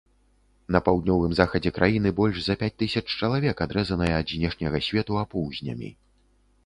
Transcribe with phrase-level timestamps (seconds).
[0.75, 5.89] На паўднёвым захадзе краіны больш за пяць тысяч чалавек адрэзаныя ад знешняга свету апоўзнямі.